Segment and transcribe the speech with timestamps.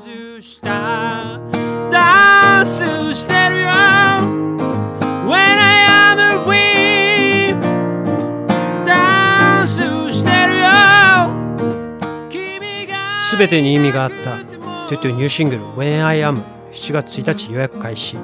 [0.00, 1.38] 外した。
[1.92, 3.68] ダンスしてるよ。
[5.26, 7.54] When I am free
[8.86, 10.68] ダンスしてるよ。
[12.30, 14.38] 君がすべてに意味があった。
[14.88, 16.42] トゥトゥニューシングル When I Am
[16.72, 18.16] 7月1日予約開始。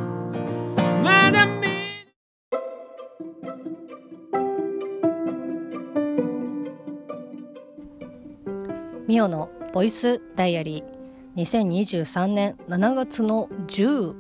[9.07, 10.96] ミオのボイスダイアリー
[11.37, 14.15] 2023年7月の14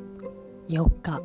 [1.01, 1.23] 日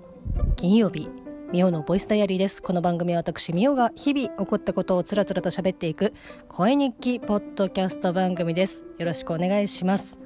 [0.55, 1.09] 金曜日
[1.51, 2.63] ミオのボイスダイアリーです。
[2.63, 6.13] この番組は私ミオが日々起こったことをつらつらと喋っていく
[6.47, 8.85] 声日記ポッドキャスト番組です。
[8.99, 10.17] よろしくお願いします。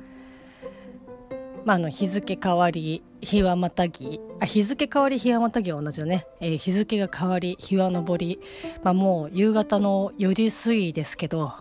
[1.66, 4.22] まあ、あの日付変わり日はまたぎ。
[4.40, 8.40] あ日付変わり日はまたぎは同じだね、えー、日付が変わり日は昇り、
[8.84, 11.54] まあ、もう夕方の4時過ぎですけど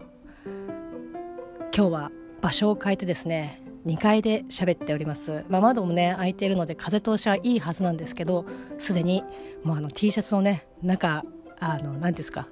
[1.74, 2.10] 今日は
[2.42, 8.46] 場所を変えてですね2階で喋っております、まあ、窓もね開いているので風通しはいいはずなんですけど
[8.78, 9.22] すでに
[9.62, 11.22] もうあの T シャツのね中
[11.60, 12.48] あの何ですか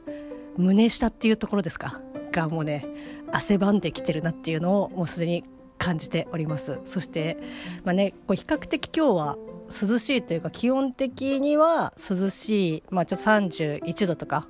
[0.56, 2.00] 胸下っていうところですか
[2.32, 2.86] がもうね
[3.32, 5.44] 汗ばんできてるなっていうのをもうすでに
[5.78, 6.78] 感じております。
[6.84, 7.38] そして、
[7.82, 9.36] まあね、こう比較的今日は
[9.68, 14.46] 涼しいというか基本的には涼しい、まあ、ちょっと31度とか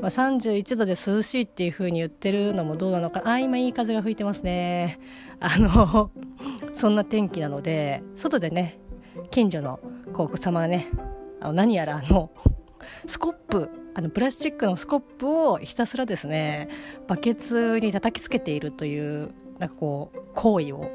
[0.00, 3.22] まあ、31度で涼しいっていう風に言ってるのもどうなのか。
[3.24, 4.98] あ今いい風が吹いてますね。
[5.40, 6.10] あの
[6.72, 8.78] そんな天気なので外でね
[9.30, 9.80] 近所の
[10.14, 10.88] お子様がね
[11.40, 12.30] あの何やらあの
[13.06, 16.68] スコップあのプラスチックのスコップをひたすらですね
[17.06, 20.90] バケツに叩きつけているというなんかこう行為を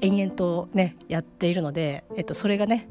[0.00, 2.88] 延々とねやっているので、えっと、それがね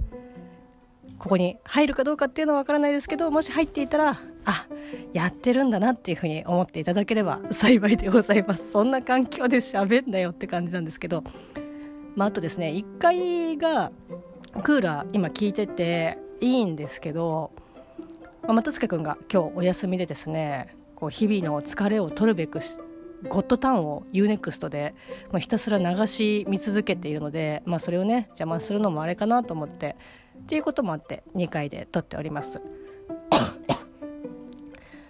[1.17, 4.65] ここに入るかどうかっていうのは分からないですけどもし入っていたらあ
[5.13, 8.71] やってるんだなっていうふうに思っていただければ幸いでございます。
[8.71, 11.23] そんな環境で喋んだよって感じなんですけど、
[12.15, 13.91] まあ、あとですね1階が
[14.63, 17.51] クーラー今効いてていいんですけど、
[18.43, 22.59] まあ、又助君が今日お休みでですねこう日々の疲れを取るべく
[23.27, 24.95] ゴッドタウンを UNEXT で、
[25.31, 29.97] まあ、ひたすら流し見続けているので、まあ、それをね邪魔するのもあれかなと思って
[30.39, 32.61] っていうこともあって2回で撮っております。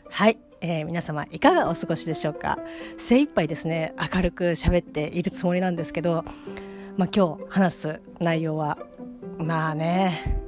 [0.10, 2.58] はい、えー、皆様いかがお過ごしでしょうか？
[2.98, 6.24] 精一杯ですね明るく喋っているつもりなんですけど、
[6.98, 8.78] まあ、今日話す内容は
[9.38, 10.42] まあね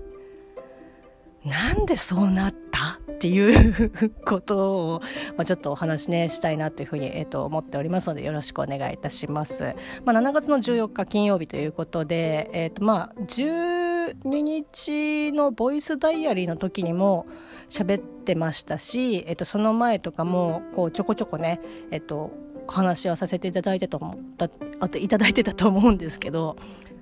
[1.45, 3.91] なんでそうなったっていう
[4.25, 5.01] ことを、
[5.35, 9.75] まあ、ちょっとお話ねしたいなというふうに、えー、と思っておりますのでよろしくお願いいたします。
[10.05, 17.25] まあ、7月の14日金曜日ということで、えーとまあ、12日のボイスダイアリーの時にも
[17.69, 21.59] 喋ってましたし、えー、とその前とかもこうちょこちょこね、
[21.91, 22.31] えー、と
[22.67, 24.49] お話はさせていただいてと思った
[24.79, 26.55] あといただいてたと思うんですけど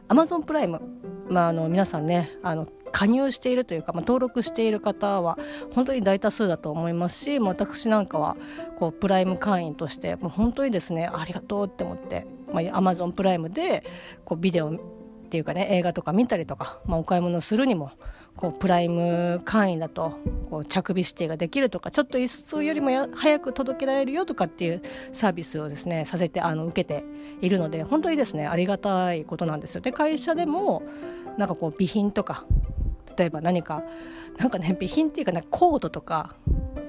[0.08, 0.82] Amazon プライム、
[1.30, 5.38] まあ、あの皆さんねあの加入しているというか、まあ、登録している方は
[5.74, 8.38] 本当に大多数だと思いますし私なんかは
[8.80, 13.84] こうプライム会員としてもう本当にですねありがとうって思って、まあ、Amazon プライムで
[14.24, 17.92] こうビデオっていうかね映画とか見たりとか、まあ、お買い物するにも
[18.38, 20.18] こうプライム会員だと
[20.50, 24.82] こう着備指定ができるとかちょっと一数よりも早く届けられるよとかっていう
[25.12, 27.04] サービスをですねさせてあの受けて
[27.42, 29.82] いるので本当にですねありがたいことなんですよ。
[29.82, 30.84] で会社でも
[31.38, 32.46] なんかこう備品とか
[33.18, 33.84] 例えば何か
[34.38, 36.36] なんかね備品っていうかねコードとか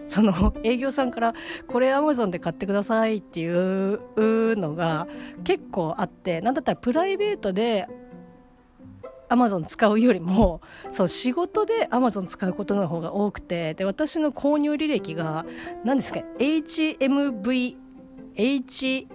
[0.06, 1.34] その営業さんから
[1.66, 5.06] これアマゾンで買ってくださいっていうのが
[5.44, 7.86] 結構あってなんだったらプライベートで
[9.28, 15.44] アマゾン使うよりもそう仕事でアマゾン使うことの方が多くてで私の購入履歴が
[15.84, 17.76] 何ですか HMV
[18.34, 19.08] HI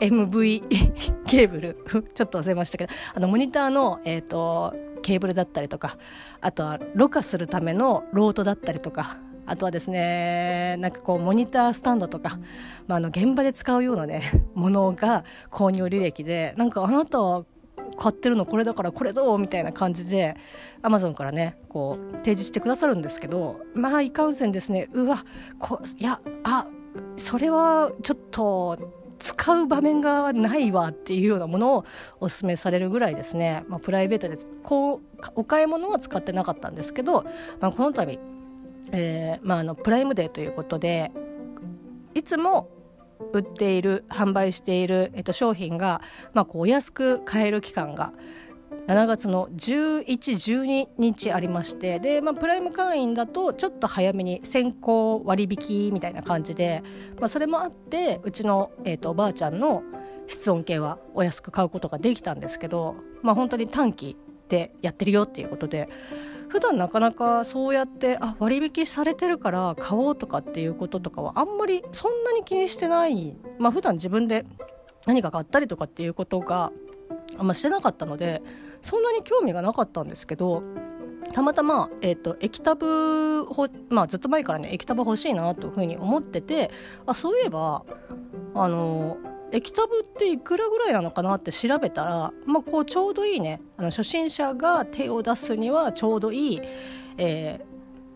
[0.00, 0.62] MV
[1.28, 1.76] ケーブル？
[2.14, 5.98] ちょっと忘れましたけどあのモニターの、えーと、ケーブルだったりとか
[6.40, 9.18] あとはろ過するためのロートだったりとか
[9.50, 12.38] あとはですねなんかこうモニタースタンドとか、
[12.86, 17.44] まあ、あの現場で使うようなね ものが購入履歴でなんかあなたは
[17.98, 20.36] 買ってるのこれだからこれどうみたいな感じで
[20.82, 25.24] アマゾンからねこう提示してくださるんですけどまあいかんせんですねうわ
[25.58, 26.68] こいやあ
[27.16, 31.84] それはちょっと使う場面がないわっていうようなものを
[32.20, 35.00] お勧めされるぐらいですね、まあ、プライベートでこう
[35.34, 37.24] お買い物は使ってなかったんですけど、
[37.60, 38.18] まあ、この度、
[38.92, 41.12] えーまあ、あのプライムデーということで
[42.14, 42.68] いつも
[43.32, 46.00] 売っている販売している、えっと、商品が、
[46.32, 48.12] まあ、こうお安く買える期間が
[48.86, 56.82] 7月の1112日ありましてで、まあ、プライム会員だとちょっと早めに先行割引みたいな感じで、
[57.18, 59.82] まあ、それもあってうちの、えーと、おばあちゃんの
[60.26, 64.16] 室温計はお安く買うことができたんですけどまあ本当に短期
[64.48, 65.88] でやってるよっていうことで
[66.50, 73.36] 普段なかなかそうやってあ割引されてるから買おうとかっていうこととかはあんまりそんなに気にしてない。
[73.58, 74.44] まあ普段自分で
[75.06, 76.72] 何か買ったりとかっていうことが
[77.38, 78.42] あんましてなかったので
[78.82, 80.62] そんなに興味がなかったんですけど
[81.32, 83.46] たまたま、えーと、液タブ
[83.88, 86.70] まあ、ずっと前からね液タブ欲しいなというふうに思ってて
[87.06, 87.84] あそういえば
[88.54, 89.16] あの
[89.52, 93.60] 液タブっていくらぐらいなのかなって調べたら、まあ、こうちょうどいいね。
[93.76, 96.60] あの初心者が手を出すにはちょうどいい、
[97.18, 97.70] えー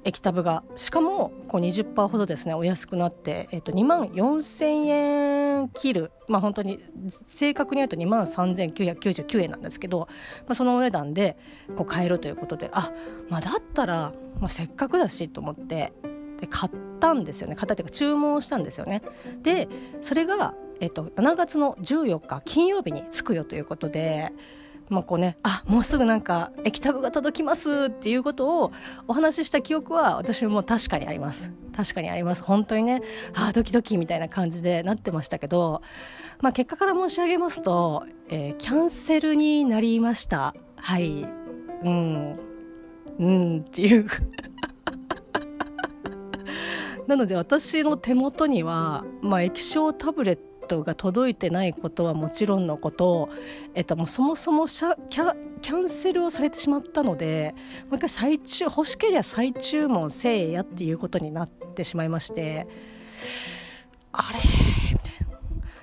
[0.04, 0.62] 液タブが。
[0.76, 2.54] しかもこう20%ほどですね。
[2.54, 6.12] お安くなって、えー、と2万4000円切る。
[6.28, 6.78] まあ本当に
[7.26, 10.06] 正確に言うと2万3999円なんですけど、ま
[10.48, 11.36] あ、そのお値段で
[11.76, 12.70] こう買えるということで。
[12.72, 12.92] あ、
[13.28, 15.92] まあ、だったら、まあ、せっかくだしと思って
[16.40, 17.56] で買ったんですよね。
[17.56, 19.02] 買ったというか注文したんですよね。
[19.42, 19.68] で
[20.02, 24.32] それがえっと、7月の14日金曜日に着くよということで、
[24.88, 28.72] まあこうね、あもうすぐなんか液タブが届きますっていうことを
[29.08, 31.50] お話しした記憶は私も確かにあります。
[31.74, 32.42] 確かにあります。
[32.42, 33.00] 本当にね
[33.34, 35.80] あドキドキみたいな感じでなってましたけど、
[36.40, 40.54] まあ、結果から申し上げますと、えー、キャンセルになりました。
[40.76, 41.26] はい。
[41.82, 42.38] うん。
[43.18, 44.06] うんっていう。
[47.06, 53.28] なので私の手元には、まあ、液晶タブレットトが届いてないことはもちろんのこと、
[53.74, 57.54] えっと、もうそもそもキャンセルをされてしまったので
[57.88, 62.66] もう一回再注欲しければ再注文せえやっていうことになってしまいまして
[64.12, 64.38] あれ？
[64.92, 65.38] みたいな。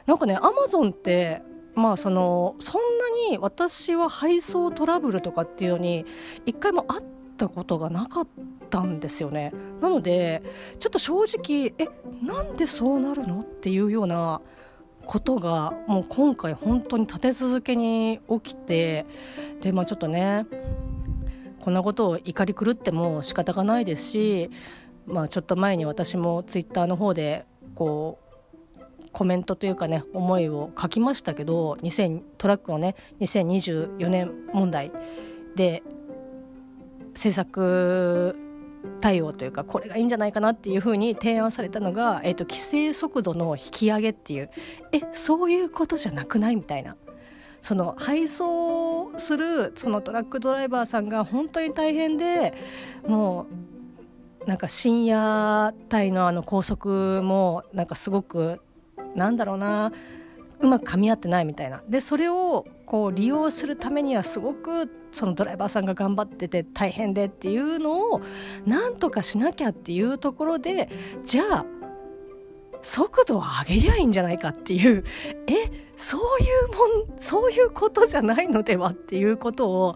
[0.06, 1.42] なんかねアマゾンって
[1.76, 6.06] まあそのそんなに私は配送トラブルとかっていうのに
[6.46, 7.04] 一回もあっ
[7.38, 8.28] たことがなかっ
[8.70, 10.44] たんですよねなので
[10.80, 11.90] ちょっと正直え
[12.22, 13.42] なんでそうなるの？
[13.42, 14.42] っていうような
[15.06, 19.06] ことがもう今回本当に立て続けに起きて
[19.62, 20.46] でまあちょっとね
[21.60, 24.50] こんなことを怒り狂っても仕方がないですし、
[25.06, 27.46] まあ、ちょっと前に私もツイッターの方で
[27.76, 28.20] こ
[29.00, 34.92] うコメントというかね思いを書きましたけど2000トラックのね2024年問題
[35.56, 35.84] で
[37.14, 38.36] 制作
[39.00, 44.50] 対応というかこれがいいんじゃないかなっていうふうに提案されたのが、えーと、規制速度の引き上げっていう
[44.92, 46.96] えそういうことじゃなくないみたいな。
[47.62, 52.56] その配送するそのトラックドライバーさんが本当に大変で
[53.06, 53.46] も
[54.44, 58.60] うなんか深夜帯のあの高速もなんかすごく
[59.16, 59.94] なんだろうな
[60.60, 68.22] うまく噛み合ってないみたいなでそれをこう利用するためにはすごくそのドライバーさんが頑張ってて大変でっていうのを
[68.66, 70.90] なんとかしなきゃっていうところで
[71.26, 71.66] じゃあ
[72.82, 75.04] 速度を上げりゃいいんじゃないかっていう
[75.48, 79.96] えそういうもんそういうことじゃないのではっていうことを、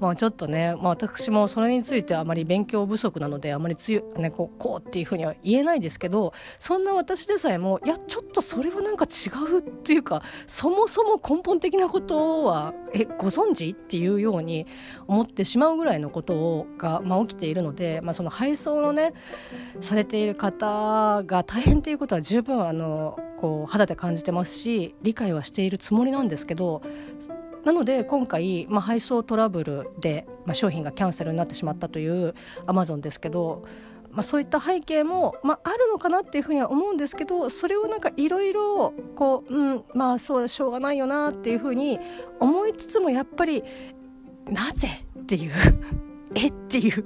[0.00, 14.66] まあ、ちょっとね、まあ、私もそれについてあまり勉強不足なのであまり強ね、こうこうっていうふうには言えないですけどそんな私でさえもいやちょっとそれはなんか違うっていうかそもそも根本的なことはえご存知っていうように
[15.06, 19.12] 思ってしまうぐらいのことをが、まあ、起きているので、まあ、その配送のね
[19.80, 26.80] されている方が大変っていうことは十分あのこう肌で感じてますし理解はしているつもりなんですけど
[27.62, 32.34] なので今回、まあ、配送トラブルで、まあ、商品がキャンセルになってしまったという
[32.64, 33.66] アマゾンですけど、
[34.10, 42.00] まあ、そういった背景も、まあ、あるのかなっていうふうには思うんですけどそれをなんかいろいろこう、うん、まあそうしょうがないよなっていうふうに
[42.40, 43.62] 思いつつもやっぱり
[44.46, 45.52] なぜっていう
[46.34, 47.04] えっていう。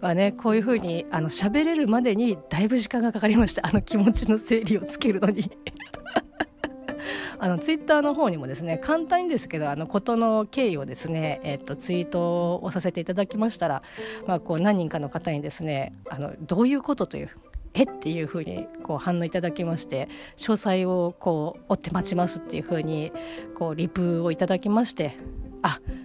[0.00, 3.66] まあね、こういうふうにあの喋れるまでにだいぶ時間がかかりました。
[3.66, 5.50] あの気持ちの整理をつけるのに。
[7.38, 13.82] あのツイッターの方にもですね簡単にですけどあのことの経緯をですね、えっと、ツイートをさせていただきましたら、
[14.26, 17.30] まあ、こう何人かの方にですねあのどういうことという
[17.74, 23.12] えっていうふうにこう反応いただきまして詳細をこう追って待ちますっていうふうに
[23.54, 25.18] こうリプをいただきまして
[25.62, 25.95] ああ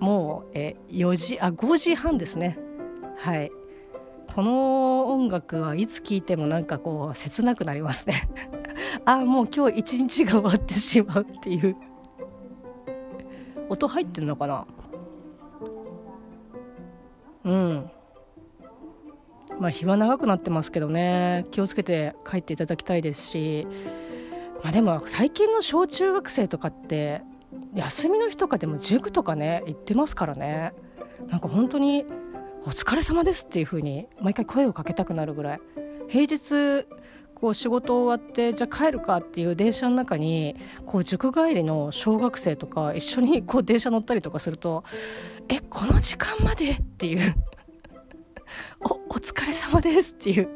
[0.00, 2.58] もうえ4時あ5時半ですね。
[3.16, 3.50] はい。
[4.34, 8.28] この音楽はいつ聴いてもなんかこう切なくなりますね。
[9.04, 11.76] あもう今日一日が終わってしまうっていう。
[13.70, 14.66] 音入ってんのかな？
[17.44, 17.90] うん。
[19.58, 21.44] まあ日は長くなってますけどね。
[21.50, 23.66] 気をつけて帰っていただきたいですし。
[24.62, 27.22] まあでも最近の小中学生とかって
[27.74, 30.72] 休みの日とかでも塾とかね行ってますからね
[31.28, 32.04] なんか本当に
[32.64, 35.60] お疲れ様ですっていう風に毎回声をかけたくなるぐらい
[36.08, 36.86] 平日
[37.34, 40.56] こう仕事終わってじゃあ帰るかっていう電車の中に
[40.86, 44.82] こう塾帰りの小学生とか一緒にこう電車乗ったりとかすると
[45.48, 47.34] 「えこの時間まで?」っていう
[48.80, 50.48] おお疲れ様ですっていう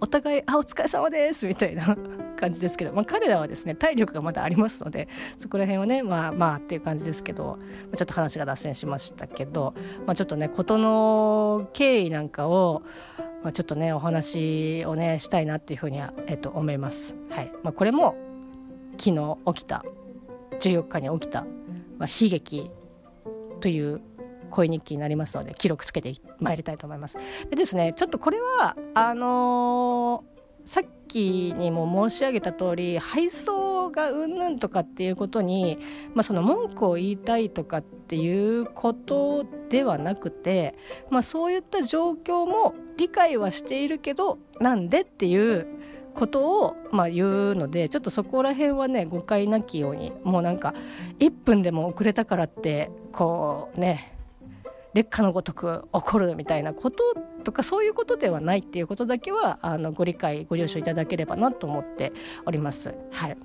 [0.00, 1.96] お互いあお疲れ様ですみたいな
[2.38, 7.58] 感じですけど、まあ、彼らはですね体力がまだありますのでそこら辺はねまあまあっていう感じですけど
[7.94, 9.74] ちょっと話が脱線しましたけど、
[10.06, 12.82] まあ、ちょっとね事の経緯なんかを
[13.42, 17.14] まあ、ちょっとねお話をねしたいなっていうふうには、えっと、思います。
[17.30, 18.14] はいまあ、これも
[18.98, 19.82] 昨日起きた
[20.60, 21.46] 14日に起きた、
[21.98, 22.70] まあ、悲劇
[23.60, 24.02] という
[24.50, 27.18] 声日記になりますので記録つけてまいりたいと思います。
[27.48, 35.78] でですねちょっとこれはあのー、さっきにも申し上げた通り配送がうんぬんとかっていうことに、
[36.14, 40.76] まあ、その文句を言いたいとかっていうことではなくて、
[41.10, 45.66] まあ、そういった状況も理解はしているけどなんでっていう
[46.14, 50.74] ことをまあ言うのでちょっとそこら辺はね誤解なきようにもうなんか
[51.18, 54.19] 1分でも遅れたからってこうね
[54.94, 57.02] 劣化のごとく起こるみたいなこと
[57.44, 62.12] とかそういうことではないっていうことだけはあのご理解ご了承いただければなと思って
[62.46, 62.94] おります。
[63.12, 63.36] はい、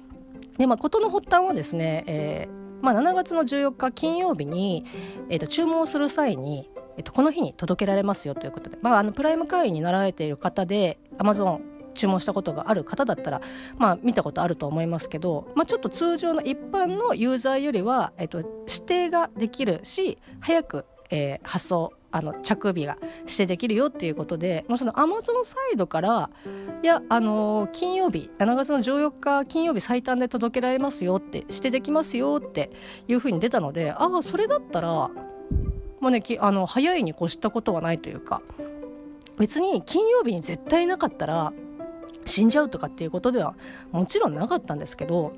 [0.58, 4.86] でまあ事の発端はですね、えーまあ、7月の14日金曜日に、
[5.30, 11.62] えー、と注文する際に、えー、とこの日に届けられますよということで、まあ、あのプライム会員になられている方で Amazon
[11.96, 13.42] 注文したことがある方だったら、
[13.78, 26.30] まあ、見たことあると思いますけど、まあ、ちょっと通常の一般のユーザーよりは、えっと、指定ができるし早くえー、発送あの着日が指定できるよっていうことでもうそのアマゾンサイドから
[26.82, 32.72] いやあのー、金曜日7月の14日金曜日最短で届けられますよって指定できますよって
[33.10, 35.12] いうふうに出たのでああそれだったらも
[36.04, 38.42] うねあの早いに越したことはないというか
[39.38, 41.52] 別に金曜日に絶対なかったら
[42.26, 43.56] 死んじゃうとかっていうことでは
[43.92, 45.34] もちろんなかったんですけど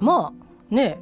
[0.00, 0.98] まあね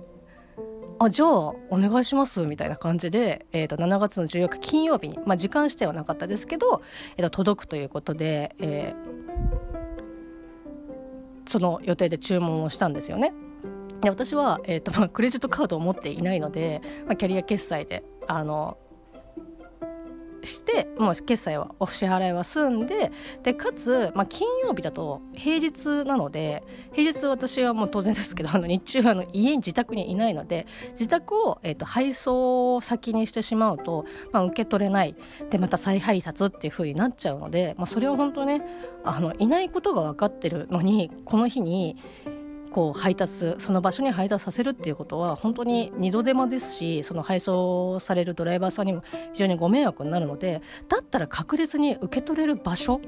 [1.00, 6.82] あじゃあお願いしますみたいな感じで、えー、と7月の14日金曜日に、まあ、時間指定はなかったですけど、
[7.16, 13.32] えー、と届くということで、えー、その予定で注文をしたんですよね。
[14.00, 18.76] で私は、えーとまあ、クレジットカードを持っていないので、まあ、キャリア決済であの
[20.42, 23.10] してもう決済はお支払いは済んで
[23.42, 35.14] でかつ、まあ、金曜日だと平日なので平日私はもう当然ですけどあの日中はあの家に自宅にいないので自宅を、えーと、配送先にしてしまうと、まあ、受け取れない。
[35.50, 38.62] でまた再配達っていう風になっちゃうので、まあ、それは本当ね
[39.04, 41.96] あのいないことが分かってるのにこの日に
[42.72, 53.00] こう配達その場所に配達させるっていうことは本当に二度手間ですしその配送されるドライバーさんにも非常にご迷惑になるのでだったら確実に受け取れる場所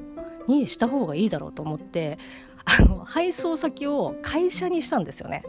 [0.49, 2.19] にした方がいいだろうと思って
[2.65, 5.45] あの配送先を会社にしたんですよね。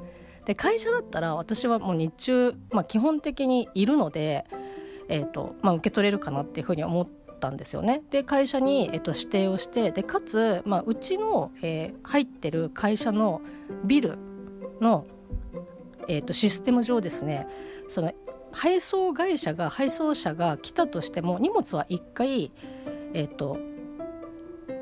[0.46, 4.46] で会社だったら私はもう日中、まあ、基本的にいるので、
[5.08, 7.21] えーとまあ、受け取れるかなっていうふうに思って。
[7.48, 8.03] ったんですよね。
[8.12, 13.41] で会社に、えっと、指定をしてでかつ、まあ、うちの、えー、入ってる会社の
[13.83, 14.17] ビル
[14.79, 15.07] の、
[16.07, 17.48] えっと、システム上ですね
[17.89, 18.13] その
[18.51, 22.51] 配送会社が配送車が来たとしても荷物は1回、
[23.13, 23.57] えっと、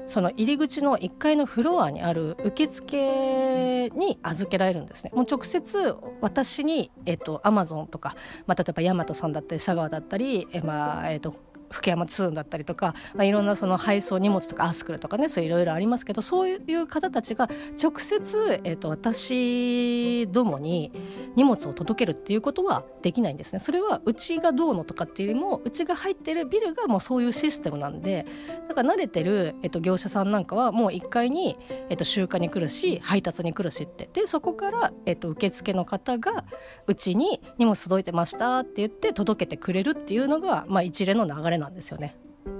[0.06, 5.12] その入り口の1階のフロアにある受付に預けられるんですね。
[5.14, 8.16] もう直接私に、えっと、アマゾンとか、
[8.48, 11.36] まあ、例えばヤマトさんだったり佐川だったり、えまあえっと、
[11.72, 17.48] 福山ツーンだったりとか、まあ、いろんなその配送荷物とかアスクルとかねそういろいろありますけどそういう方たちが
[17.82, 20.92] 直接、えーと、私どもに
[21.36, 23.60] 荷物を届けるっていうことはできないんですね。
[23.60, 28.26] それはうちがどうのとかっていうよりもうちが入ってるビルがもうそういうシステムなんで
[28.68, 31.58] だから慣れてる、えーと、業者さんなんかはもう1階に、
[31.90, 36.46] えーと、集荷に来るし配達に来るしってでそこから、えー、と受付の方が
[36.88, 42.16] うちに荷物届いてましたって言って届けてくれるっていうのが、まあ、一連の流れなんですよね。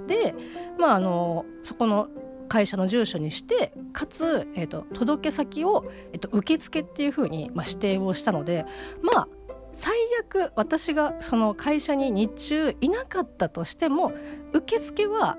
[0.06, 0.34] で、
[0.78, 2.08] まあ、あのそこの
[2.48, 8.66] 会社の住所にしてかつ、えーと、届け先を、えーと、受付っていうふうに、まあ、指定をしたので
[9.02, 9.28] まあ
[9.72, 14.12] 最悪私がその会社に日中いなかったとしても
[14.52, 15.38] 受付は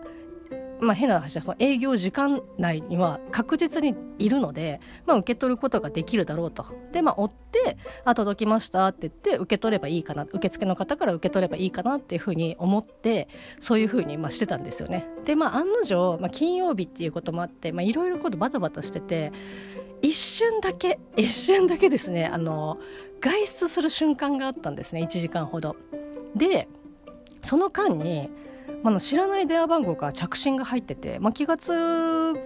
[0.81, 6.65] まあ、変な話その営業時間内には確実にいるので、まあ、受け取ることができるだろうと。
[6.91, 13.27] で、まあ、追って「あ届きました」って言って受け取ればいいかな受付の方から受け取ればいいかなっていうふうに思って
[13.59, 15.07] そういうふうにまあしてたんですよね。
[15.23, 19.31] で、まあ、案の定、まあ、金曜日っていうこともあっていろいろことバタバタしてて
[20.01, 22.79] 一瞬だけ一瞬だけですねあの
[23.19, 25.75] 外出する瞬間があったんですね1時間ほど。
[26.35, 26.67] で
[27.41, 28.31] その間に
[28.83, 31.73] まあ、知らない電話番号から着信が入ってて、まあ、気が付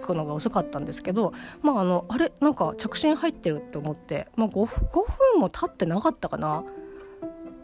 [0.02, 2.32] くのが遅かったんですけど、まあ、あのあれ？
[2.40, 4.90] なんか着信入ってるって思って、まあ5、5,
[5.34, 6.64] 分も経ってなかったかな？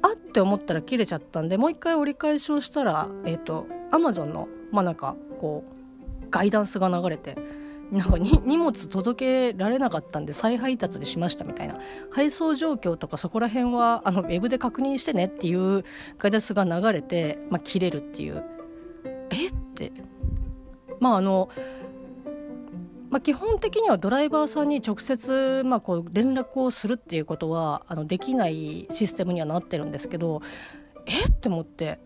[0.02, 0.16] あっ？
[0.32, 5.62] て思ったら切れちゃったんでもう一回折り返しをしたらえっ、ー、とアマゾンのまあなんかこ
[6.22, 7.36] うガイダンスが流れて
[7.90, 11.78] なんか荷物届けられなかったんで再配達にしましたみたいな。
[12.10, 15.84] 配送状況とかそこら辺はあのウェブで確認してねっていう
[16.18, 18.42] ガイダンスが流れて、まあ、切れるっていう
[19.32, 19.46] え？
[19.46, 19.92] って。
[21.00, 21.48] まああの
[23.10, 30.40] まあ、基本的にはドライバーさんに直接、まあ、こう連絡をするっていうことはあのできないシステムにはなってるんですけど
[31.06, 31.26] え？
[31.28, 31.98] って思って。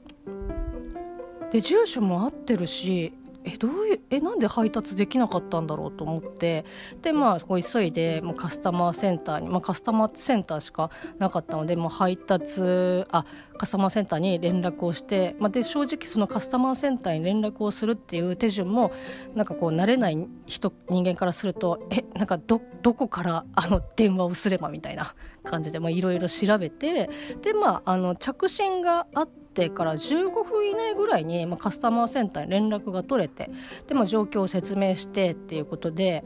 [1.52, 3.12] で住所も合ってるし
[3.46, 6.64] えどういうえなんで配達できなかったんだろうと思って
[7.00, 13.24] でまあこう急いでもうカスタマーセンターに、まあ、カスタマーセンターしかなかったのでもう配達あ
[13.56, 18.92] カスタマーセンターに連絡をして、まあ、で正直そのカスタマーセンターに連絡をするっていう手順も
[19.34, 27.08] なんかこう慣れない人人間からするとえなんかどどこからあの電話をすればみたいな感じでいろいろ調べて
[27.42, 29.45] でまああの着信があって。
[29.56, 33.50] ってから15分以内ぐらいに、まあ、カスタマーセンターに連絡が取れて
[33.86, 36.24] でも状況を説明してっていうことで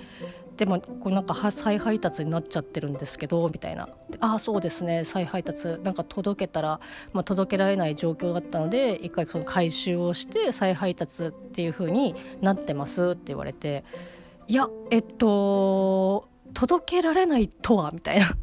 [0.56, 3.88] でもこれなんか再配達になっちゃってるんですけどみたいな
[4.20, 5.04] 「ああそうですね。
[5.06, 6.80] 再配達なんか届けたら、
[7.14, 13.84] まあ、届けられない状況だったので一回その回収をして再配達っていう風になってます」って言われて
[14.48, 18.36] 「いやえっと届けられないとは」みたいな。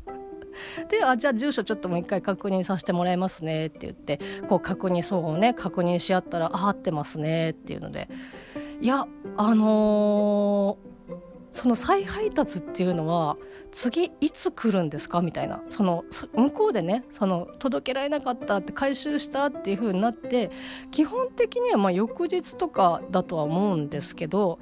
[0.89, 8.09] であじゃあ住所ちょっともう一回確認させてもらいますねって言ってこう確認そうね確認し合ったらあ合ってますねっていうので。
[8.79, 11.15] いやあのー、
[11.51, 13.37] その再配達っていうのは
[13.71, 15.63] 次いつ来るんですかみたいな。
[15.69, 20.51] その向こうでねその届けられなかったって回収したっていう風になって
[20.91, 24.59] 基本的にはま翌日とかだとは思うんですけど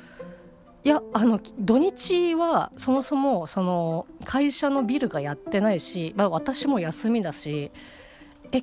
[0.87, 7.71] やあの土日はそもそもその会社のビルがやってないし、まあ、私も休みだし
[8.51, 8.61] え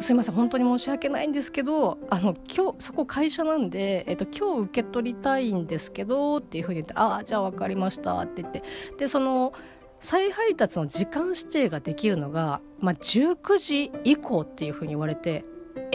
[0.00, 8.62] すいません本当に申し訳ないんですけどあの今日そこ会社なんで、えっと、今日受け取りたいんですけどっていうふうに言って「ああじゃあ分かりました」って言って
[8.96, 9.52] でその
[10.00, 15.44] 再配達の時間指定ができるのが、まあ、19時以降っていうふうに言われて「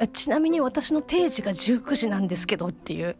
[0.00, 3.14] えちなみに私の定時が19時なんですけど」っていう。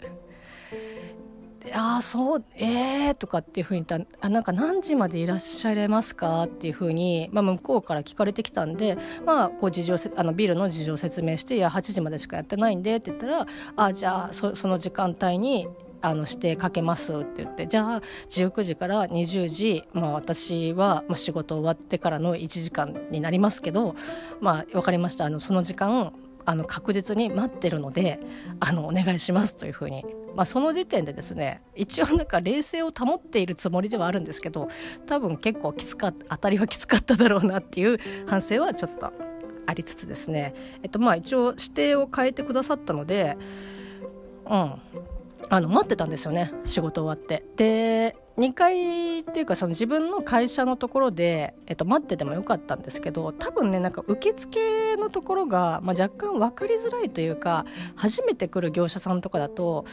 [1.74, 15.68] ああそうえーとかっていうふうに言ったらあなんか何時までいらっしゃれますかっていうふうに、まあ、向こうから聞かれてきたんで、まあ、こう事情あのビルの事情を説明して「いや8時までしかやってないんで」って言ったら「あじゃあそその時間帯に
[16.00, 23.96] あの指定かけますって言ってじゃあ19時から20時、まあ、私は、仕事終わってからの1時間になりますけど、
[24.40, 25.24] まあ、分かりました。
[25.24, 26.12] あのその時間
[26.48, 28.18] あの確実に待ってるので
[28.58, 30.02] あのお願いしますというふうに、
[30.34, 34.70] まあ、その時点でですね一応なんか冷静を保っているつもりではあるんですけど
[35.04, 39.12] 多分結構きつかっ当たりはきつかっただろうなっていう反省はちょっと
[39.66, 43.36] ありつつですね、えっと、まあ一応指定を変えてくださったので
[44.46, 44.72] うん。
[45.50, 47.44] あの待ってたんですよね仕事終わって。
[47.56, 59.84] で2階っていうかその自分の会社のところで、えっと、待っててもよかったんですけど多分ねなんか受付のところが、まあ、若干分かりづらいというか初めて来る業者さんとかだと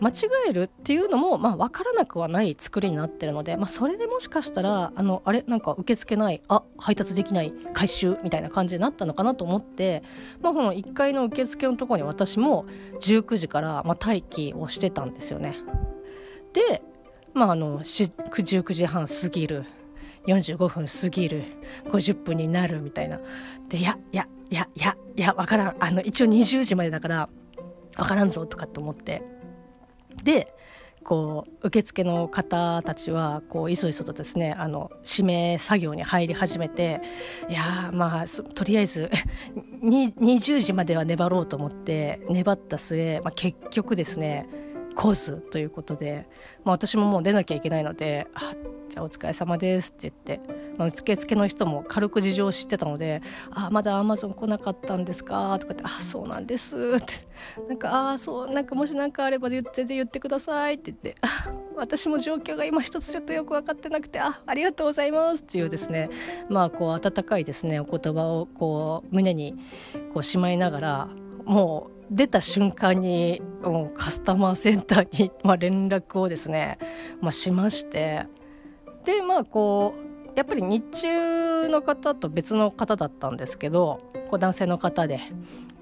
[0.00, 0.12] 間違
[0.48, 5.42] えるっていうのも、まあ、分からなくはない作りになってるので、まあ、それでもしかしたらあのあれ？
[5.48, 6.40] なんか受付ない？
[6.46, 10.04] あ配達できない回収みたいな感じになったのかなと思って、
[10.40, 12.66] まあ、この1階の受付のところに私も
[13.00, 15.56] 19時から、まあ、待機をしてたんですよね。
[16.52, 16.82] で
[17.38, 19.64] まあ、あの19時半過ぎる。
[20.26, 21.44] 45分過ぎる。
[21.84, 23.20] 50分になるみたいな。
[23.68, 25.76] でいやいやいやいやいや分からん。
[25.78, 27.28] あの一応20時までだから
[27.96, 29.22] 分からんぞとかって思って。
[30.24, 30.52] で
[31.04, 34.52] こう受付の方たちはこういそいそとですね。
[34.58, 37.00] あの指名作業に入り始めて
[37.48, 39.10] いやまあとりあえず
[39.80, 44.48] 20時までは粘ろうと思って粘った末、まあ、結局ですね
[44.98, 46.28] コースということで、
[46.64, 48.52] まあ、私ももう出なきゃいけないので「あ
[48.88, 50.40] じゃあお疲れ様です」って言って、
[50.76, 53.22] まあ、受付の人も軽く事情を知ってたので
[53.54, 57.14] 「あまだアマゾン来なかったんですか」とかって「あそうなんです」って。
[57.68, 66.10] なんか「あそうなんかもし何かあれば全然言ってください」って言って「あ私も状況が今一つちょっとよく分かってなくてあありがとうございます」っていうですね。
[66.48, 69.54] まあこう温かいですねお言葉をこう胸に
[70.12, 71.08] こうしまいながら
[71.48, 76.78] もう出た瞬間にもうカスタマーセンターに、まあ、連絡をですね、
[77.20, 78.26] まあ、しまして。
[79.04, 80.07] でまあこう
[80.38, 85.18] やっぱり日中の方と別の方だったんですけどこう男性の方で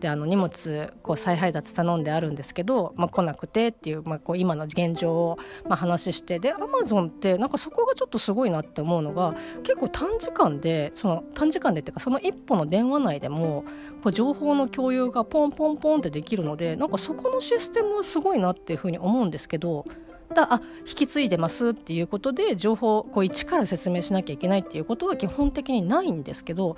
[0.01, 5.38] であの荷物こう再配達頼んであるんですけど、まあ、来なくてっていう,、まあ、こう今の現状を、
[5.69, 13.64] まあ、話してでアマゾンってなんかそこがちょっとすごいなって思うのが結構短時間でその短時間でっていうかその一歩の電話内でも
[14.03, 19.85] こう情報の共有がポンポンポンってできるのでなんかそこのシステムはすごいなっていうふうに思うんですけど
[20.34, 26.76] だあ引き継いでますっていうことで情報を一から説明しなきゃいけないっていうことは基本的にないんですけど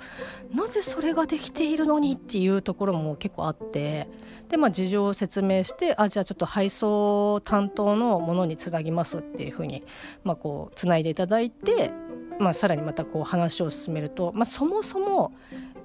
[0.53, 4.07] なぜそれができているのにっていうところも結構あって
[4.49, 9.83] で、まあ、事情を説明してあじゃあちょっと配送担当のものにつなぎますっていうふうに、
[10.23, 11.91] まあ、こうつないでいただいて、
[12.39, 15.33] まあ、さらにまたこう話を進めると、まあ、そもそも、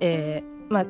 [0.00, 0.86] えーまあ、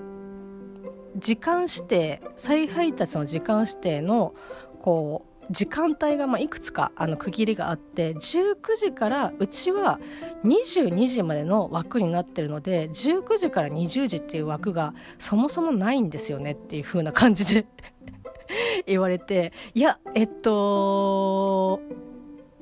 [1.16, 4.34] 時間指定再配達の時間指定の
[4.80, 10.00] こう時間帯がまあいくつかあの区切りがあって19時からうちは
[10.44, 17.66] 22時までの枠になってるので19時から20時っていう枠がそもそもないんですよねっていう風な感じで
[18.86, 21.80] 言われていやえっと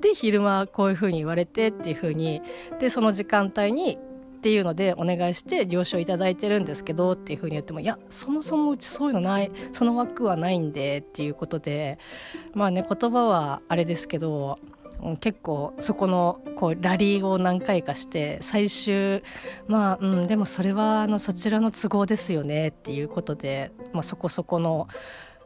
[0.00, 2.42] で昼間こういう風に言われてっていう風に
[2.80, 3.98] でその時間帯に
[4.42, 12.00] っていうのでお願いして了承いただいてるんですけどっていうふうに言ってもいやそもそもうちそういうのないその枠はないんでっていうことで
[12.52, 14.58] まあね言葉はあれですけど
[15.20, 19.22] 結構そこのこうラリーを何回かして最終
[19.68, 24.88] まあうんでもそれはあのそちらの都合ですよねっていうことで、まあ、そこそこの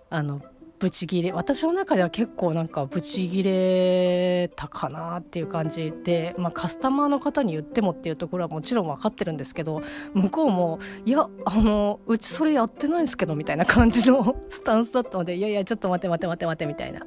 [0.09, 0.41] あの
[0.79, 17.07] ブチギレ私の中では結構なんかブチギレたかなっていう感じで、まあ、カスタマーの方に言ってもっていうところはもちろん分かってるんですけど向こうも「いやあのうちそれやってないんですけど」みたいな感じの スタンスだったので「いやいやちょっと待て待て待て待て」みたいな。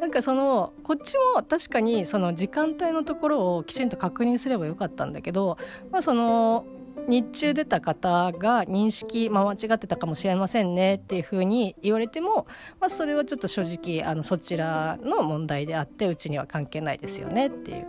[0.00, 5.56] なんかそのこっちも確かにその時間帯のところをきちんと確認すればよかったんだけど、
[5.90, 6.66] まあ、その
[7.08, 12.46] 日中出た方が認識、まあ、間違ってたかもしれませんねっていうふうに言われても、
[12.80, 17.86] まあ、それはちょっと正直あのそちらの問題であってうちには関係ないですよねっていう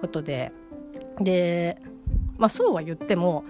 [0.00, 0.52] ことで
[1.20, 1.80] で、
[2.36, 3.44] まあ、そうは言っても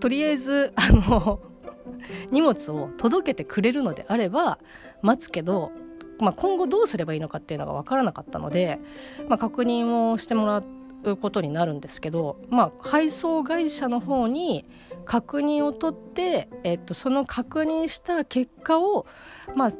[0.00, 1.40] とりあえずあの
[2.30, 4.58] 荷物を届けてくれるのであれば
[5.02, 5.72] 待つけど、
[6.20, 8.80] まあ、今後どうすればいいのかっていうのが分からなかったので、
[9.28, 10.81] まあ、確認をしてもらって。
[11.20, 14.64] ことになるんですけど、まあ、配送会社の方に
[15.04, 19.06] 確認を取って、えっと、その確認した結果を、
[19.54, 19.70] まあ、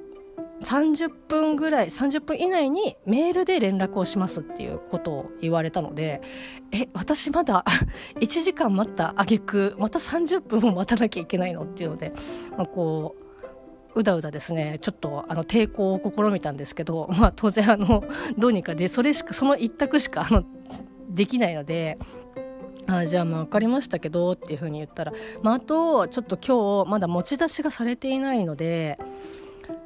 [0.63, 6.23] 30分ぐらい30分以内にメールで連絡をしますっていうことを言われたので
[6.71, 7.65] え私まだ
[8.21, 12.13] 1時間待った挙句また30分も待たなきゃいけないのっていうので、
[12.57, 13.23] まあ、こう
[13.95, 14.79] うだうだですね。
[14.81, 18.05] ちょっとあの抵抗を試みたんですけど、まあ、当然あの
[18.39, 20.45] どうにかでそれしかその一択しかあの
[21.13, 21.99] できないので
[22.87, 28.99] あじゃあまあ分かりましたけどっていうふうに言ったら、まあ、あとちょっと今日まだ持ち出しがされていないので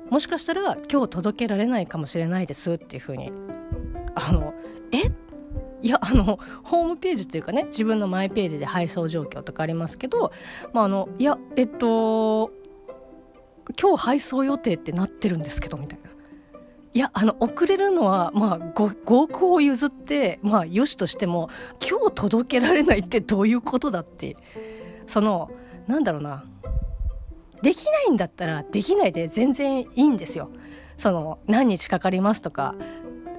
[0.09, 3.33] もしかしたら今日届けられないかもしれないですっていうふうに
[4.15, 4.55] あの
[4.93, 5.13] え？
[5.83, 10.33] いやあのホームページっていうかね自分のマイページで配送状況とかありますけど、
[10.73, 12.51] まあ、あのいやえっと
[13.81, 16.06] 今日配送予定ってなってるんですけどみたいな。
[16.97, 21.51] いやあの遅れるのはまあご合コを譲ってまあよしとしても
[21.87, 24.35] 今日届けられないってどういうことだって
[25.07, 25.51] その
[25.87, 26.47] なんだろうな
[27.61, 30.49] できないんだったらできないで全然いいんですよ。
[30.97, 32.75] その何日かかりますとか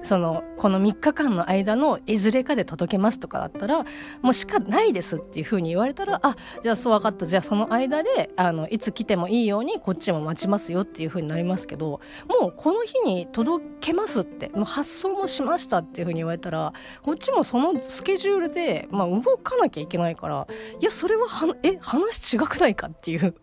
[0.02, 3.84] そのこの3日間の間のいずれかで届けますとかだったら
[4.22, 7.26] もうしかないですっていうふうに言われたらあじゃあそう分かった。
[7.26, 12.00] じゃあその間であのいつ来てもいいようにこっちも待ちますよっていうふうになりますけど
[12.40, 20.46] もうこの日に届けますってもう発送もしましたっていうふうに言われたらこっちもそのスケジュールで、まあ、動かなきゃいけないから
[20.80, 23.34] いやそれははえ話違くないかっていう。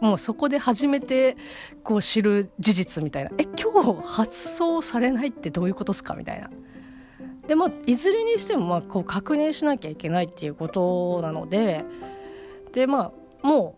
[0.00, 1.36] もうそこで初めて
[1.82, 6.50] こう知る事実みたいなえ今日発送されないってどういうことですかみたいな。
[7.46, 11.84] でまあいずれにしてもまあこう確認しなきゃいけないっていうことなので
[12.72, 13.10] でま
[13.42, 13.76] あも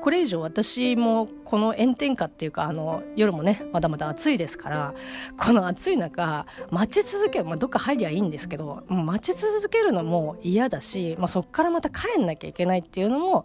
[0.00, 4.94] これ以上私もこの炎天下っていうかあの夜もねまだまだ暑いですから
[5.38, 13.44] この暑い中待ち続ける、まあ、どっか入りゃいいんですけど待ち続けるのも嫌だし、まあ、そこからまた帰んなきゃいけないっていうのも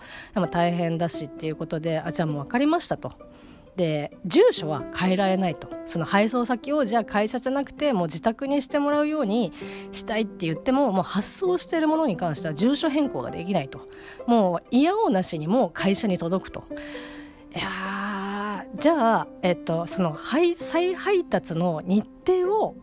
[0.51, 3.33] 大変だしっていうことであじゃあもう分かりましたと。
[3.75, 9.51] で住所は変えられないとその配送先をじゃあ会社じゃなくてもう自宅にしてもらうように
[9.91, 13.87] したいって言ってももう発送しているものに関しては住所変更ができないと
[14.27, 16.65] もう嫌おうなしにも会社に届くと。
[17.55, 22.75] いやじゃあ、えっと、その配再配達の日程を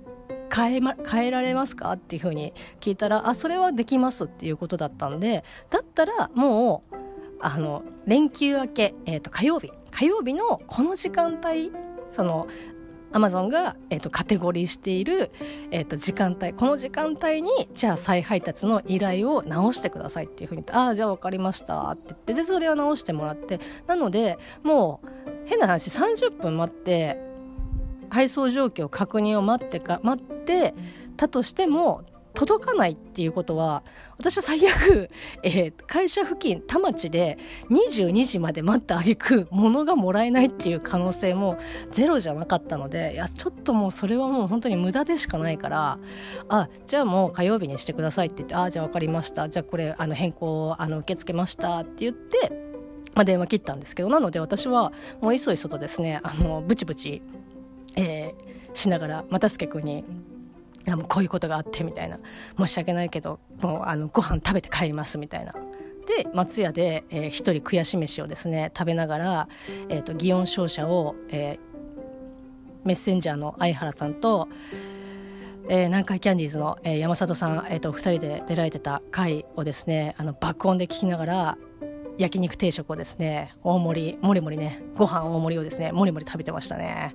[0.55, 6.97] 変え,、ま、変えられますかっていうふうに聞いたらあそれはできますっていうことだったんでだったらもう
[7.41, 11.71] あの連休明け、えー、と火曜日火曜日のこの時間帯
[12.13, 12.49] その
[13.13, 15.33] アマゾンが、えーと、カテゴリーしている、
[15.73, 25.09] えーと、時間帯この時間帯にじゃあ再配達の依頼を直してくださいっていうふうにああじゃあ分かりましたって言ってでそれを直してもらってなのでもう
[25.47, 27.19] 変な話30分待って
[28.11, 30.75] 配送状況確認を待ってか待って
[31.17, 32.05] たとしても
[32.41, 33.83] 届かないっていうことは
[34.17, 35.11] 私は最悪、
[35.45, 37.37] えー、会社付近田町で
[37.69, 41.59] 22時まで待った挙句物がもらえないっていう可能性も
[41.91, 45.99] ゼロじゃなかったのでいやちょっともうそれはもう本当に無駄でしかないから
[46.49, 52.71] あじゃあもう火曜日にしてくださいって言ってあじゃあ分かりましたじゃあこれあの変更あの受け付けましたって言って。
[53.13, 57.23] まあ、電話切ったんですけどなので私はもういそいそとですねあのブチブチ、
[57.97, 60.05] えー、しながら又助君に
[60.89, 62.19] あもうこういうことがあってみたいな
[62.59, 65.55] 申し訳ないけどもうあのご飯食べて帰りますみたいな。
[66.07, 69.49] で松屋で、えー、一人悔し飯をですね食べながら、
[69.89, 74.49] えーと、祇園商社を、えー、メッセンジャーの相原さんと、
[75.69, 81.59] えー、南海キャンディーズの、えー、山里さん、えーと、二2人で出られてた回をですねあの爆音で聞きながら
[82.19, 87.15] 焼肉定食をですね大盛りもりもりねご飯大盛りをですねもりもり食べてましたね。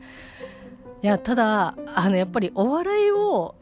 [1.06, 3.54] いやただあのやっぱりお笑いを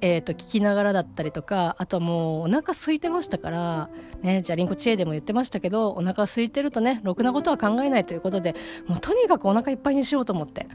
[0.00, 3.90] えーと、聞きながらだったりとかあとはもうお腹空いてましたから
[4.22, 8.54] ねじゃあリンコチエでも言ってましたけどお腹空いてるとねろくなことは考えないということで
[8.86, 10.68] もうとにかくお腹いっぱいにしようと思って。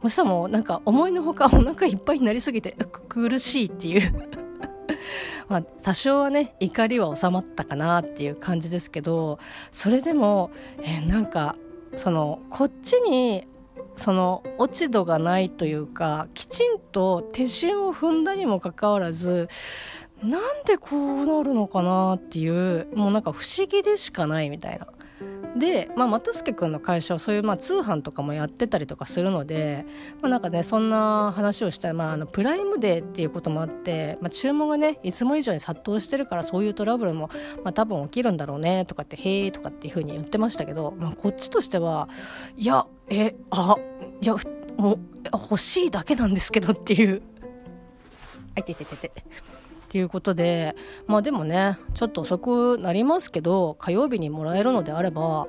[0.00, 2.76] そしたらもうなんか思いのほかお腹いっぱいになりすぎて
[3.08, 4.28] 苦しいっていう。
[5.48, 9.40] まあ多少はね怒りは収まったかなっていう感じですけど
[9.72, 11.56] それでも、え、なんか
[11.96, 13.48] そのこっちに
[13.96, 19.48] その落ち度がないというかきちんと手順を踏んだにもかかわらず
[20.22, 24.86] なんでこうなるのかなっていうもうなんか不思議でしかないみたいな。
[25.56, 29.84] で、まあ、又助君の会社はそういうまあ通販とかもやってたりとかするので、
[30.20, 37.30] まあ、なんかねそんな話をしたら、まあ、あのプライムデーっていうこともあって、まあ、注文がねいつも以上に殺到してるからそういうトラブルも、
[37.64, 42.08] まあ、多分起きるんだろうねとかって「へえ」とかっていうふうに言ってましたけど、まあ、こっちとしては
[42.56, 43.76] いやえあ
[44.20, 44.36] いや
[44.76, 44.98] も
[45.32, 47.22] 欲しいだけなんですけどっていう。
[48.56, 49.12] あいてててて。
[49.90, 50.76] っていうことで
[51.08, 55.48] まあでもねちょっと遅くなりますけど火曜日にもらえるのであれば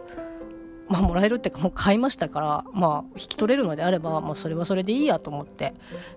[0.89, 5.75] まあもらえるっていうかもう買いましたからまあ引き取れるのであればもうそれはそれでいいやと思って。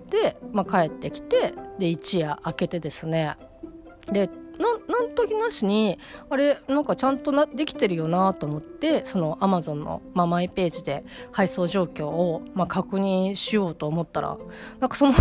[0.08, 3.36] で、まあ、帰ってきてで一夜明けてですね。
[4.10, 5.98] でなん時なしに
[6.30, 14.38] あれなんかちゃんとなできてるよなと思ってそのアマゾンの、まあ、マイページで配送状況を、まあ、確認しようと思ったら
[14.80, 15.14] なんかその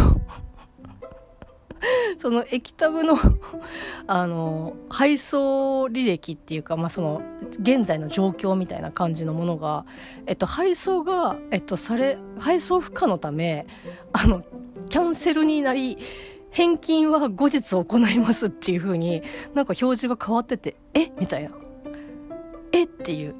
[2.17, 3.17] その液タブの
[4.07, 7.21] あの配送履歴っていうか、まあ、その
[7.59, 9.85] 現在の状況みたいな感じのものが、
[10.25, 13.65] えっと、配送が、えっと、され配送不可のため
[14.11, 14.43] あの
[14.89, 15.97] キャンセルになり
[16.51, 19.21] 返金は後日行いますっていう風に
[19.53, 21.11] なんか表示が変わっててえ？
[21.19, 21.49] みたいな。
[22.71, 22.83] え？
[22.83, 23.35] っていう。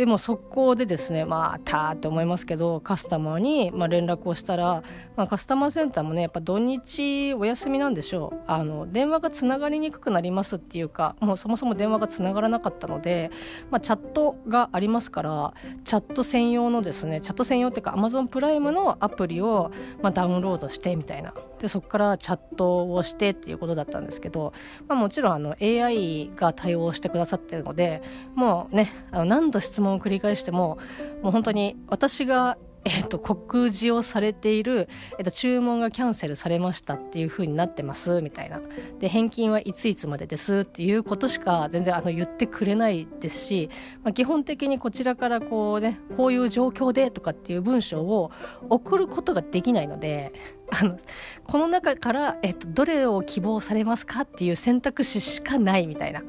[0.00, 4.82] でも速攻でですねまあたーって思いますけどカスタマーにま連絡をしたら、
[5.14, 8.40] まあ、カスタマーセンターもねやっぱ土日お休みなんでしょう。
[8.46, 13.30] あの電話がつながりにくくなりますっていうかもうそもそも電話がつながらなかったので、
[13.70, 15.52] まあ、チャットがありますから
[15.84, 21.34] チャット専用のですねチャット専用っていうか Amazon プライムのアプリをまダウンロードしてみたいな。
[21.60, 24.54] でそこからチャットをしてっていうことだったんですけど、
[24.88, 28.00] まあ、もちろんあの AI が対応してくださってるので
[28.34, 30.78] もうねあの何度質問を繰り返しても
[31.22, 38.60] もう本当に私がえっと、告示をされている、えっと、注文がキャンセルされましたっていう風になってますみたいな
[38.98, 43.70] で返金はいついつまでですっていうことしか全然あの言ってくれないですし、
[44.02, 48.30] まあ、基本的にこちらからこうねこういう状況でとかっていう文章を
[48.70, 50.32] 送ることができないので
[50.70, 50.96] あの
[51.44, 56.22] この中から、えっと、どれを希望されますかっていう選択肢しかないみたいな。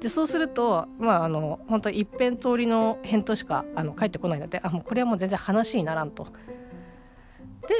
[0.00, 6.26] でそうするとまああの本当一辺通りの返答しかあの返ってこないのであもうこれはもう全然話にならんと。
[7.68, 7.74] で、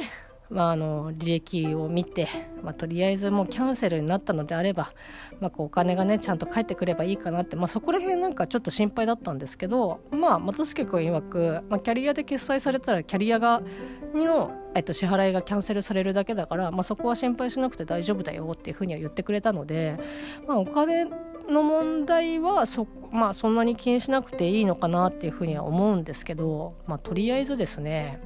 [0.51, 2.29] まあ、あの履歴を見て、
[2.63, 4.93] まあ、とりあえずもうキャンセルになったのであれば、
[5.41, 13.63] まあ、こうお金がねちゃんと返ってくればいいかなって、まあ、そこら辺なんかちょっと心配だったんですけどまあ又助君曰く、まあ、キャリアで決済されたらキャリアが
[14.15, 19.99] の、えっと、支払いがキャンセルされるだけだから、まあ、そこは心配しなくて大丈夫だよっていうふうには言ってくれたので、
[20.47, 21.07] まあ、お金
[21.51, 28.21] の問題はそ,、まあ、そんなに気にしなくていいのかなっていうふうには思うんですけど、まあ、とりあえずですね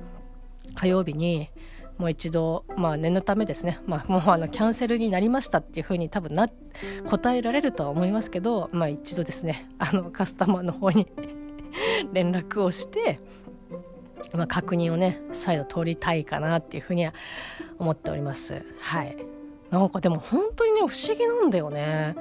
[0.74, 1.50] 火曜日に
[1.98, 6.48] もう一度、まあ、念のためですね、まあ、もうあのキャンセルになりましたっていうふうに多分な
[7.08, 11.06] 答えられるとは思いますけど、まあ、一度ですねあのカスタマーの方に
[12.12, 13.20] 連絡をして、
[14.32, 17.14] まあ、確認をね再度取りたいかなっていうふうには
[17.78, 18.64] 思っております。
[18.80, 19.16] はい。
[19.70, 22.14] なんかでも本当にね不思議なんだよね。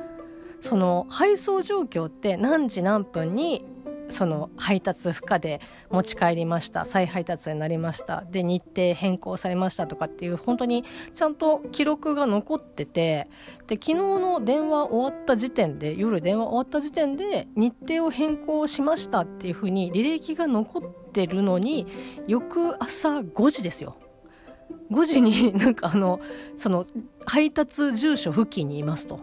[0.63, 3.65] その配送状況って何時何分に
[4.09, 13.27] その配達不可で持ち帰りました再配達になりましたで日程変更されましたとかっていう本当にちゃんと記録が残ってて
[13.67, 21.87] で昨日の電話終わった時点で夜電話終わった時点で日程を変更しましたっていうふうに履歴が残ってるのに
[22.27, 23.97] 翌朝5時ですよ。
[24.91, 26.19] 5時になんかあの
[26.55, 26.85] その
[27.25, 29.19] 配達住所付近にいますと。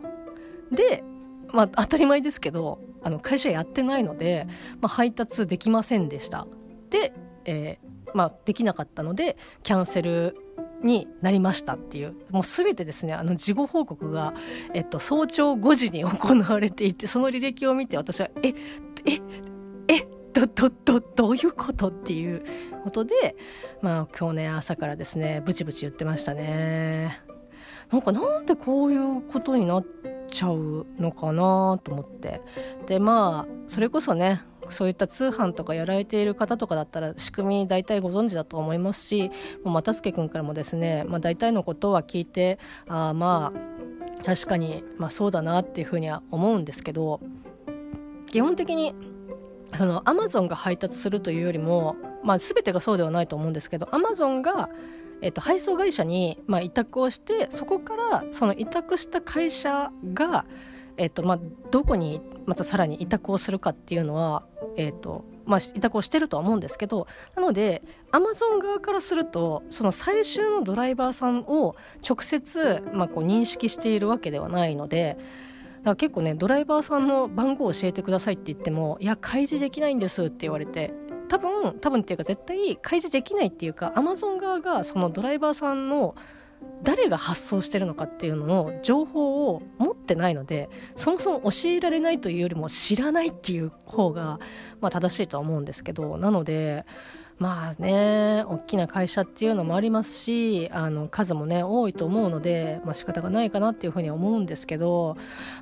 [0.71, 1.05] で
[1.53, 4.47] まあ当たり前ですけどあの会社やってないので、
[4.81, 6.47] まあ、配達できませんでした。
[6.91, 7.13] で、
[7.45, 10.37] えー、まあ、できなかったのでキャンセル
[10.83, 12.15] になりましたっていう。
[12.31, 14.35] もう全てですねあの事後報告が、
[14.75, 18.49] えっと、早朝5時に行われていてその履歴を見て私はえ
[19.07, 19.21] え
[19.89, 22.45] えどどどどういうことっていう
[22.85, 23.37] ことで
[23.83, 27.30] まあ今日ね朝からですねブチブチ言ってましたね。
[27.91, 29.87] なんかなんでこういうことになっ
[30.31, 32.41] ちゃうのかなと思って。
[32.87, 39.31] でまあそれこそねそういった通販とかやられている方とかだったら仕組み大体ご存知だと思いますし
[39.65, 47.21] もう又助君からもですね、まあ、大体のことは聞いてあまあ確かに、まあ、そうだなっていうふうには思うんですけど
[48.27, 48.95] 基本的に
[50.05, 54.69] アマゾンが配達するというよりも、まあ、全てがそうではないと思うんですけどアマゾンが
[55.23, 60.47] えっと、配送会社に、まあ、委託をしてそこからその委託した会社が、
[60.97, 64.45] えっとまあ、どこにまたさらに委託をするかっていうのは、
[64.77, 67.07] えっとまあ、委託をしてるとは思うんですけど
[67.37, 71.77] なのでアマゾン側からするとその最終のドライバーさんを
[72.09, 75.19] 直接、まあ、こう認識しているわけではないので。
[75.83, 80.93] だ結構ねドライバーさんの番号を教えてくださいって言ってもいや開示できないんですって言われて
[81.31, 86.17] 多分多分っていうか絶対開示できないっていうかアマゾン側がそのドライバーさんの
[86.83, 94.41] 誰が発送してるのかっていうのの情報を持ってないのでそもそも教えられないというよりも知らないっていう方が、
[94.81, 96.85] まあ、正しいとは思うんですけどなので
[97.39, 105.17] まあね大きな会社っていうのもありますしあの数もね多いと思うので、まあ仕方がないかなっていうふうに思うんですけど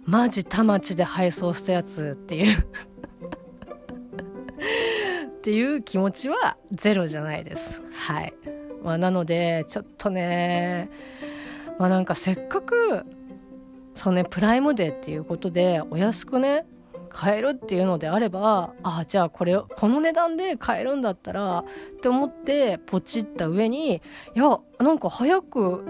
[0.04, 2.66] マジ田町で配送したやつっていう
[5.48, 7.82] っていう気持ちはゼロじゃないです。
[7.94, 8.34] はい。
[8.84, 10.90] まあ、なので、ちょっとね、
[11.78, 13.06] まあなんかせっかく、
[13.94, 16.66] そうね、プライムデーっていうことで、お安くね、
[17.08, 21.64] 買えるっていうのであればあじゃあこれこの値段で買えるんだったらっ
[22.02, 24.00] て思ってポチった上にい
[24.34, 25.86] やなんか早く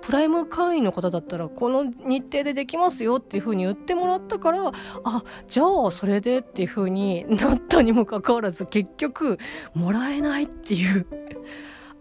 [0.00, 4.72] プライム会員の方だったらこの日程でできますよっていうふうに言ってもらったから
[5.04, 9.38] あじゃあそれでっていうふうになったにもかかわらず結局
[9.74, 11.06] もらえないっていう。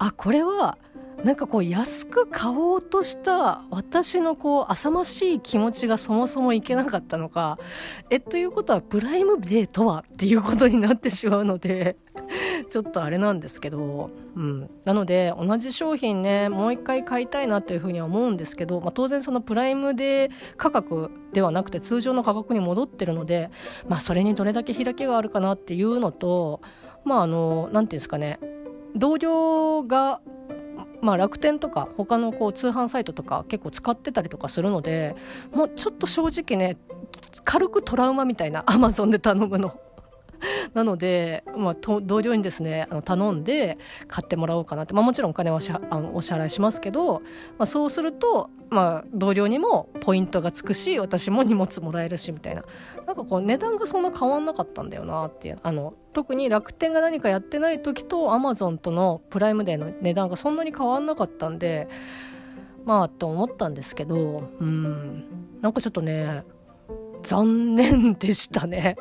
[0.03, 0.79] あこれは
[1.23, 7.60] なんかこう安く買おうとした私のこう浅ましい気持ちがそもそもいけなかったのか
[8.10, 11.95] えということはプライムデーとはっていうことになってしまうので
[12.69, 23.51] ちょっとあれなんですけど、うん、なので同じ商品ねもう一回買いたいなっていうふうには思うんですけど、まあ、当然そのプライムデー価格ではなくて通常の価格に戻ってるので、
[23.88, 26.62] まあ、それにどれだけ開きがあるかなっていうのと
[27.05, 28.39] まああの何て言うんですかね
[28.95, 30.21] 同僚が
[31.01, 35.15] まあ、楽天とか他のこう通販サイトとか結構使ってたりとかするので
[35.51, 36.77] もうちょっと正直ね
[37.43, 39.79] 軽くトラウマみたいな アマゾンで頼むの。
[40.73, 43.77] なので、まあ、同僚にですねあの頼んで
[44.08, 47.19] 買ってもらおうかなって、まあ、もちろんお金はあのお支払いしますけど、
[47.58, 52.63] まあ、そうすると、まあ、同僚にもポイントがつくし私も荷物もらえるしみたいな。
[53.06, 55.60] なんかこう値段がそんな変わんなかったんだよなっていう。
[55.63, 61.88] あの特に楽天が何かやってない時とアマゾンとのプライムデーの値段がそんなに変わんなかったんで
[62.86, 65.25] まあと思ったんですけどうん。
[65.62, 66.43] なんかちょっとね
[67.23, 68.97] 残念でしたね。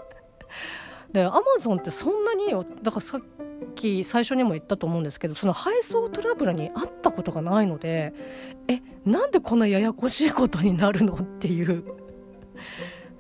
[1.12, 2.46] でアマゾンってそんなに
[2.82, 3.22] だからさっ
[3.74, 8.12] き最初にも言ったと思うんですけどその配送トラブルにあったことがないので
[8.68, 11.84] えなんでこんなややこしいことになるのっていう。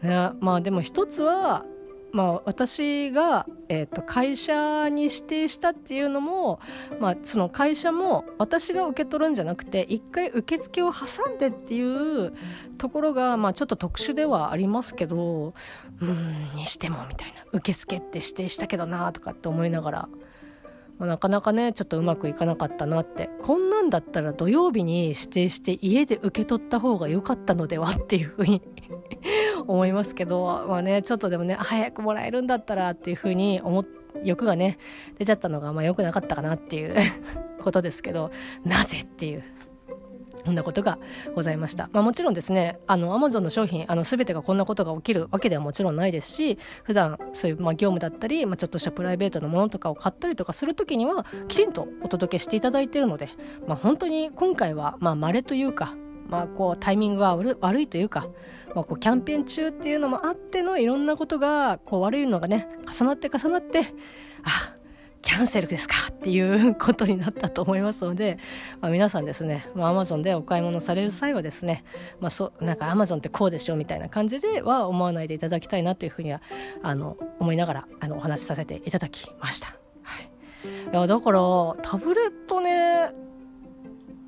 [0.02, 1.64] ね、まあでも一つは
[2.12, 6.60] まあ、私が、えー、と会社に指定したっていうのも、
[6.98, 12.32] まあ、その会社も私が受け取るんじゃなくて一回受付を挟んでっていう
[12.78, 15.54] ところが、まあ、ちょっと特殊ではありますけど
[16.00, 20.08] うんにしてもみたいな受付って指定したけどなとかって思いながら
[20.98, 23.30] まあ、なかなかねちょっとうまくいかなかったなって。
[23.42, 28.60] こんなんだったら土曜日に指定して家で受け取った方が良かったのではっていうふうに
[29.66, 33.84] 思いますけどまあねちょっとでもね早くもらえるんだったらっていうふうに思
[34.24, 34.78] 欲がね
[35.18, 36.94] 出ちゃったのがまあ良くなかったかなっていう
[37.62, 38.30] ことですけど
[38.64, 39.44] なぜっていう
[40.44, 40.98] こんなことが
[41.34, 41.90] ございました。
[41.92, 53.28] まあ、もちろんですね、あの、アマゾンの商品、あの、すべてがこんなことが起きるわけではもちろんないですし、普段そういう、まあ、業務だったり、まあ、ちょっとしたプライベートのものとかを買ったりとかするときには、きちんとお届けしていただいているので、
[53.66, 55.94] まあ、本当に今回は、まあ、稀というか、
[56.30, 58.28] まあ、こう、タイミングが悪いというか、
[58.74, 63.94] まあ、こう、キャンペーン中っていうのもあってのいろんなことが、こう、悪いのがね、重なって重なって、
[64.44, 64.76] あ、
[65.22, 68.38] キャンセルですかっていうことになったと思いますので、
[68.80, 71.84] まあ、皆さんですね、まあ、Amazon でお買い物される際はですね、
[72.20, 76.40] まあ、そなんか Amazon ってこうでしょみたいな感じでは思わないでいただきたいなというふうには
[76.82, 79.76] あの思いながらあのお話しさせていただきました。
[80.02, 80.30] はい、
[80.90, 81.40] いやだから
[81.82, 83.10] タブレットね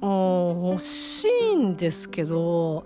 [0.03, 2.84] もう欲しいんですけど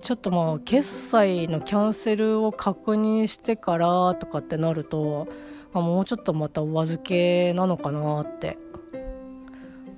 [0.00, 5.28] ちょっとまあ決済のキャンセルを確認してからとかってなると
[5.76, 8.56] まあ、もうちょっとまたお預けなのかなって、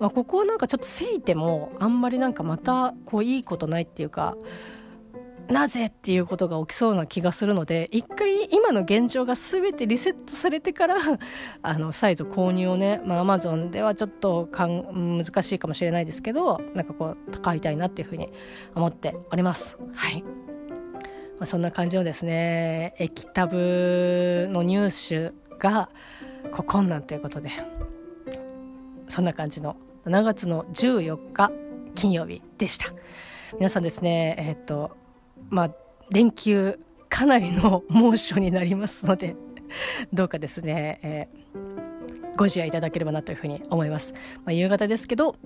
[0.01, 4.37] まあ、ここはなんかちょっとせいてもあんまりなんかまたこういいことないっていうか
[5.49, 10.97] なぜっていうことが起きそうな気がするので一回今の現状が全てリセットされてから
[11.63, 18.29] あの再度購入をね、まあ、Amazon ではちょっとかん難しいかもしれないですけどなんかこう買いたいなっていうふうに
[18.75, 19.79] 思っております。
[19.95, 20.23] はい
[21.39, 25.89] まあ、そんな感じのですね液タブの入手が
[26.53, 27.51] こ困難ということで
[29.09, 31.53] そんな感じの7月の14日
[31.95, 32.87] 金曜日でした
[33.55, 34.97] 皆さんですねえっ、と
[35.49, 35.71] まあ
[36.11, 36.79] 連休
[37.09, 39.37] かなりの猛暑になりますので
[40.13, 44.13] どうかですね、えー、ご自愛いただければなというふうに思います、
[44.45, 45.37] まあ、夕方ですけど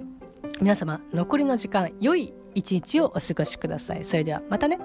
[0.61, 4.05] 皆様残りの時間良い一日をお過ごしください。
[4.05, 4.78] それではまたね。